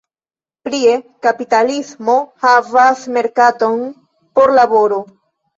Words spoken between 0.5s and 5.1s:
Plie, kapitalismo havas merkaton por laboro.